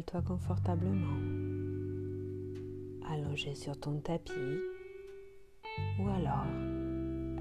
[0.00, 1.18] Installe-toi confortablement,
[3.06, 4.58] allongé sur ton tapis
[5.98, 6.46] ou alors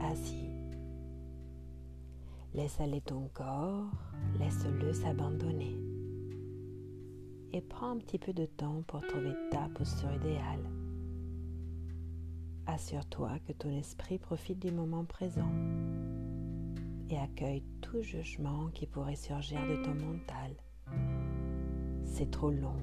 [0.01, 0.49] assis.
[2.53, 3.89] Laisse aller ton corps,
[4.39, 5.77] laisse-le s'abandonner.
[7.53, 10.69] Et prends un petit peu de temps pour trouver ta posture idéale.
[12.65, 15.53] Assure-toi que ton esprit profite du moment présent
[17.09, 20.51] et accueille tout jugement qui pourrait surgir de ton mental.
[22.19, 22.75] C'est trop long,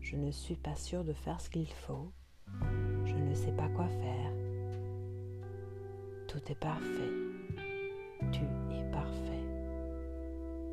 [0.00, 2.12] je ne suis pas sûre de faire ce qu'il faut,
[3.06, 4.32] je ne sais pas quoi faire.
[6.26, 7.10] Tout est parfait,
[8.30, 9.46] tu es parfait,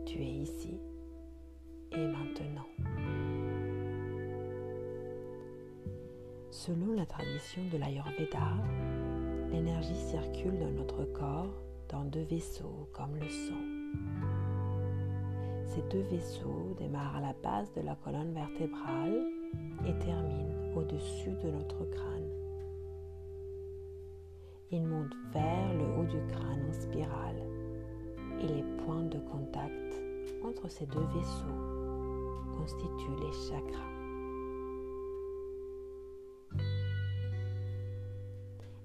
[0.05, 0.81] tu es ici
[1.93, 2.67] et maintenant.
[6.51, 8.51] Selon la tradition de l'Ayurveda,
[9.49, 11.55] l'énergie circule dans notre corps
[11.87, 14.34] dans deux vaisseaux comme le sang.
[15.75, 19.25] Ces deux vaisseaux démarrent à la base de la colonne vertébrale
[19.85, 22.29] et terminent au-dessus de notre crâne.
[24.71, 27.41] Ils montent vers le haut du crâne en spirale
[28.39, 30.01] et les points de contact
[30.45, 33.91] entre ces deux vaisseaux constituent les chakras.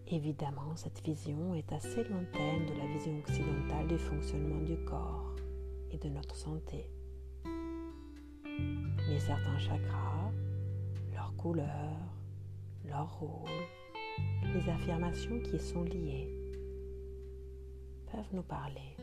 [0.09, 5.37] Évidemment, cette vision est assez lointaine de la vision occidentale du fonctionnement du corps
[5.93, 6.91] et de notre santé.
[9.09, 10.31] Mais certains chakras,
[11.13, 11.97] leur couleur,
[12.85, 13.51] leur rôle,
[14.55, 16.29] les affirmations qui y sont liées,
[18.11, 18.97] peuvent nous parler.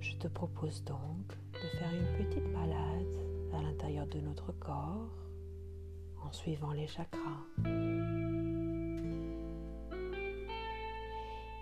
[0.00, 5.08] Je te propose donc de faire une petite balade à l'intérieur de notre corps
[6.22, 7.79] en suivant les chakras.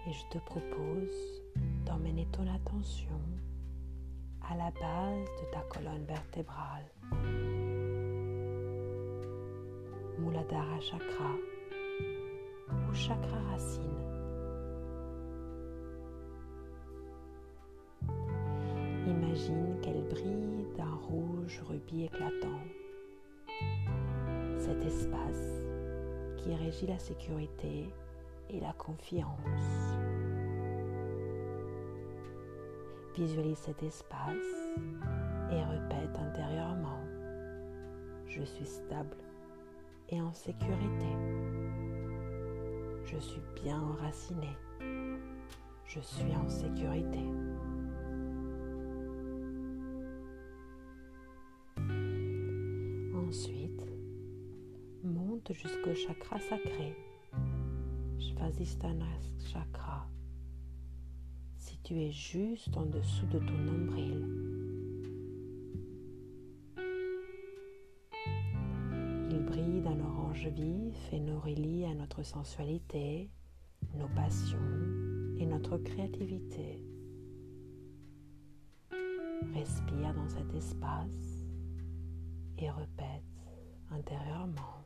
[0.08, 1.42] Et je te propose
[1.84, 3.20] d'emmener ton attention
[4.50, 6.86] à la base de ta colonne vertébrale.
[10.18, 11.34] Muladhara chakra
[12.70, 13.82] ou chakra racine.
[19.06, 22.62] Imagine qu'elle brille d'un rouge rubis éclatant
[24.58, 25.60] cet espace
[26.38, 27.90] qui régit la sécurité
[28.50, 29.87] et la confiance.
[33.18, 34.36] Visualise cet espace
[35.50, 37.00] et répète intérieurement,
[38.28, 39.16] je suis stable
[40.08, 41.08] et en sécurité.
[43.06, 44.56] Je suis bien enraciné.
[45.84, 47.18] Je suis en sécurité.
[53.26, 53.84] Ensuite,
[55.02, 56.96] monte jusqu'au chakra sacré,
[58.20, 59.06] Svasistana
[59.40, 60.06] chakra,
[61.78, 64.26] situé juste en dessous de ton nombril.
[69.30, 73.30] Il brille d'un orange vif et nous relie à notre sensualité,
[73.96, 74.58] nos passions
[75.38, 76.82] et notre créativité.
[79.54, 81.46] Respire dans cet espace
[82.58, 83.22] et répète
[83.90, 84.84] intérieurement.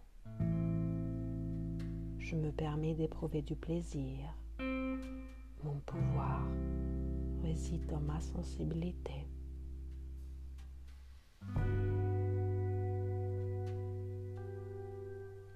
[2.19, 4.36] Je me permets d'éprouver du plaisir.
[5.65, 6.43] Mon pouvoir
[7.43, 9.28] réside dans ma sensibilité.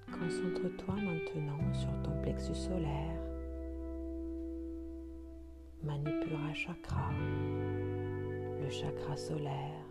[0.09, 3.21] Concentre-toi maintenant sur ton plexus solaire,
[5.83, 7.11] Manipura chakra,
[8.61, 9.85] le chakra solaire.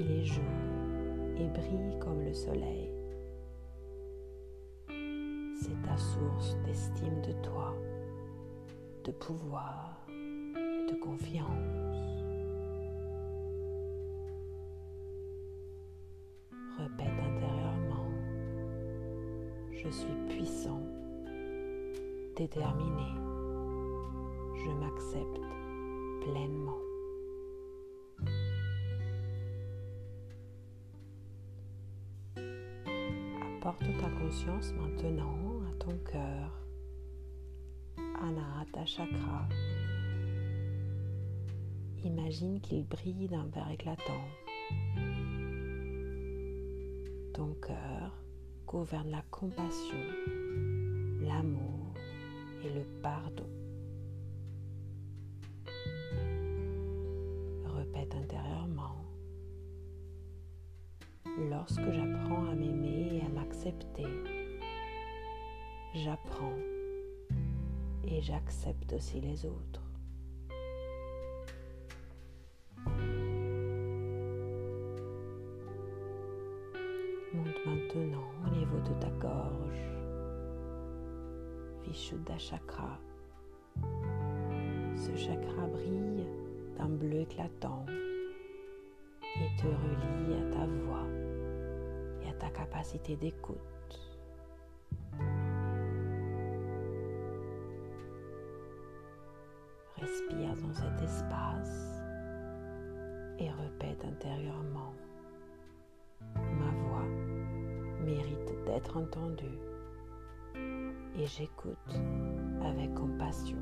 [0.00, 0.44] Il est jour
[1.36, 3.01] et brille comme le soleil.
[5.62, 7.72] C'est ta source d'estime de toi,
[9.04, 11.46] de pouvoir et de confiance.
[16.78, 18.10] Répète intérieurement,
[19.70, 20.82] je suis puissant,
[22.36, 23.14] déterminé,
[24.56, 25.40] je m'accepte
[26.22, 26.78] pleinement.
[33.60, 35.51] Porte ta conscience maintenant
[35.84, 36.52] ton cœur,
[38.20, 39.48] Anahata Chakra.
[42.04, 44.24] Imagine qu'il brille d'un vert éclatant.
[47.34, 48.22] Ton cœur
[48.64, 50.04] gouverne la compassion,
[51.20, 51.94] l'amour
[52.64, 53.48] et le pardon.
[57.64, 59.04] Répète intérieurement
[61.50, 64.41] lorsque j'apprends à m'aimer et à m'accepter,
[65.94, 66.56] j'apprends
[68.04, 69.82] et j'accepte aussi les autres.
[77.34, 79.82] Monte maintenant au niveau de ta gorge,
[81.84, 82.98] Vishuddha chakra.
[84.96, 86.26] Ce chakra brille
[86.78, 87.84] d'un bleu éclatant
[89.22, 91.06] et te relie à ta voix
[92.22, 93.71] et à ta capacité d'écoute.
[100.02, 102.02] Respire dans cet espace
[103.38, 104.92] et répète intérieurement.
[106.34, 107.06] Ma voix
[108.04, 109.60] mérite d'être entendue
[110.56, 112.00] et j'écoute
[112.64, 113.58] avec compassion.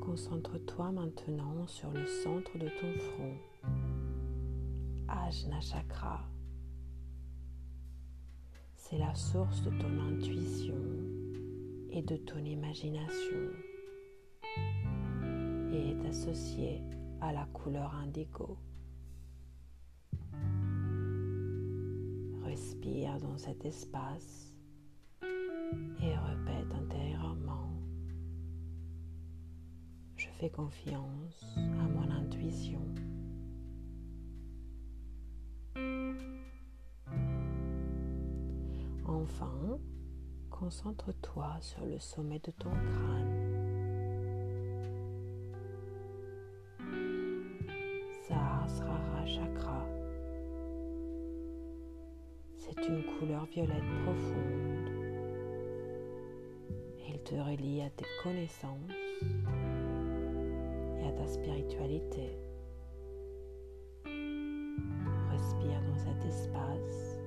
[0.00, 3.36] Concentre-toi maintenant sur le centre de ton front,
[5.06, 6.28] Ajna Chakra.
[8.90, 10.74] C'est la source de ton intuition
[11.90, 13.36] et de ton imagination
[15.70, 16.82] et est associé
[17.20, 18.56] à la couleur indigo.
[22.44, 24.54] Respire dans cet espace
[25.22, 27.68] et répète intérieurement.
[30.16, 32.80] Je fais confiance à mon intuition.
[40.58, 43.48] Concentre-toi sur le sommet de ton crâne.
[48.26, 49.86] Sahasrara Chakra.
[52.56, 54.90] C'est une couleur violette profonde.
[57.08, 58.90] Il te relie à tes connaissances
[61.00, 62.36] et à ta spiritualité.
[65.30, 67.20] Respire dans cet espace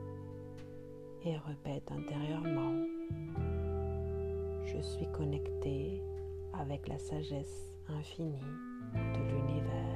[1.23, 3.00] et répète intérieurement,
[4.65, 6.01] je suis connecté
[6.53, 8.39] avec la sagesse infinie
[8.93, 9.91] de l'univers.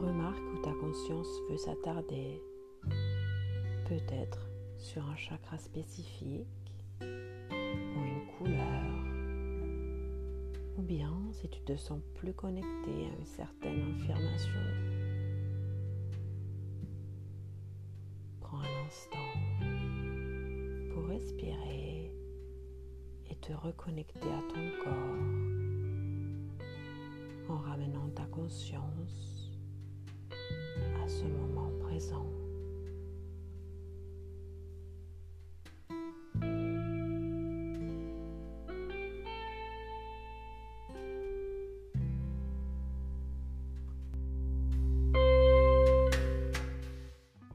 [0.00, 2.42] Remarque où ta conscience veut s'attarder,
[3.88, 4.48] peut-être
[4.78, 6.46] sur un chakra spécifique
[7.00, 8.82] ou une couleur,
[10.78, 15.05] ou bien si tu te sens plus connecté à une certaine affirmation.
[20.92, 22.12] Pour respirer
[23.28, 25.36] et te reconnecter à ton corps
[27.48, 29.50] en ramenant ta conscience
[31.04, 32.45] à ce moment présent.